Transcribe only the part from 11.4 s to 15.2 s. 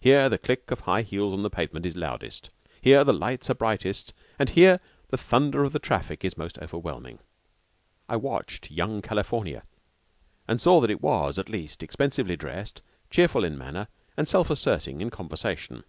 least, expensively dressed, cheerful in manner, and self asserting in